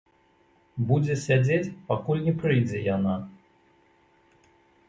[0.91, 3.15] Будзе сядзець, пакуль не прыйдзе яна.